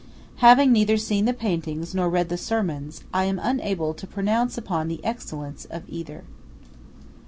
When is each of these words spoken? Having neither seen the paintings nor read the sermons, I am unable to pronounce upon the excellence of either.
Having 0.37 0.71
neither 0.71 0.97
seen 0.97 1.25
the 1.25 1.31
paintings 1.33 1.93
nor 1.93 2.09
read 2.09 2.29
the 2.29 2.35
sermons, 2.35 3.03
I 3.13 3.25
am 3.25 3.37
unable 3.37 3.93
to 3.93 4.07
pronounce 4.07 4.57
upon 4.57 4.87
the 4.87 4.99
excellence 5.05 5.65
of 5.65 5.83
either. 5.87 6.23